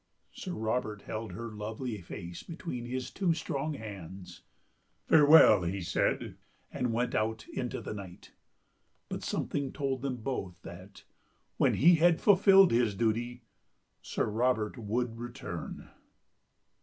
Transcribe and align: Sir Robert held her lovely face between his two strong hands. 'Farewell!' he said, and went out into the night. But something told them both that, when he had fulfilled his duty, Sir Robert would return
Sir 0.31 0.53
Robert 0.53 1.03
held 1.03 1.33
her 1.33 1.51
lovely 1.51 2.01
face 2.01 2.41
between 2.41 2.87
his 2.87 3.11
two 3.11 3.35
strong 3.35 3.75
hands. 3.75 4.41
'Farewell!' 5.05 5.61
he 5.61 5.79
said, 5.81 6.37
and 6.73 6.91
went 6.91 7.13
out 7.13 7.45
into 7.53 7.81
the 7.81 7.93
night. 7.93 8.31
But 9.09 9.21
something 9.21 9.71
told 9.71 10.01
them 10.01 10.15
both 10.17 10.59
that, 10.63 11.03
when 11.57 11.75
he 11.75 11.97
had 11.97 12.19
fulfilled 12.19 12.71
his 12.71 12.95
duty, 12.95 13.43
Sir 14.01 14.25
Robert 14.25 14.75
would 14.75 15.19
return 15.19 15.91